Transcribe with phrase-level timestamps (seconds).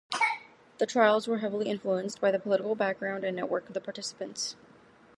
[0.79, 4.55] The trials were heavily influenced by the political background and network of the participants.